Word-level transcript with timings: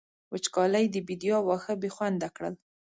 وچکالۍ 0.33 0.85
د 0.91 0.95
بېديا 1.07 1.37
واښه 1.41 1.73
بې 1.81 1.89
خونده 1.95 2.29
کړل. 2.35 2.55